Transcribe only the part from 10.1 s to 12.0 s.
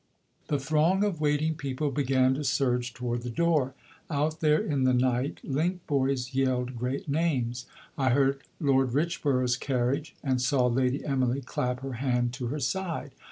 and saw Lady Emily clap her